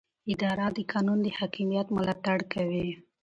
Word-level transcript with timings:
اداره 0.31 0.67
د 0.77 0.79
قانون 0.91 1.19
د 1.23 1.27
حاکمیت 1.37 1.87
ملاتړ 1.97 2.37
کوي. 2.53 2.87